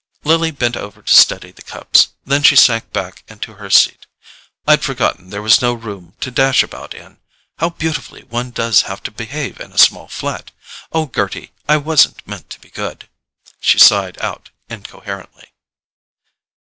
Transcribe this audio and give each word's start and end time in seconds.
Lily 0.23 0.49
bent 0.49 0.75
over 0.75 1.03
to 1.03 1.13
steady 1.15 1.51
the 1.51 1.61
cups; 1.61 2.07
then 2.25 2.41
she 2.41 2.55
sank 2.55 2.91
back 2.91 3.23
into 3.27 3.53
her 3.61 3.69
seat. 3.69 4.07
"I'd 4.67 4.81
forgotten 4.83 5.29
there 5.29 5.43
was 5.43 5.61
no 5.61 5.75
room 5.75 6.15
to 6.21 6.31
dash 6.31 6.63
about 6.63 6.95
in—how 6.95 7.69
beautifully 7.69 8.23
one 8.23 8.49
does 8.49 8.81
have 8.89 9.03
to 9.03 9.11
behave 9.11 9.59
in 9.59 9.71
a 9.71 9.77
small 9.77 10.07
flat! 10.07 10.49
Oh, 10.91 11.05
Gerty, 11.05 11.51
I 11.69 11.77
wasn't 11.77 12.27
meant 12.27 12.49
to 12.49 12.59
be 12.59 12.71
good," 12.71 13.09
she 13.59 13.77
sighed 13.77 14.19
out 14.23 14.49
incoherently. 14.69 15.51